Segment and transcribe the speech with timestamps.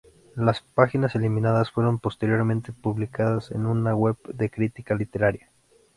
[0.35, 5.51] Las páginas eliminadas fueron posteriormente publicadas en una web de crítica literaria.